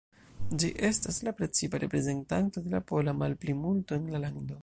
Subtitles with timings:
[0.61, 4.59] Ĝi estas la precipa reprezentanto de la pola malplimulto en la lando.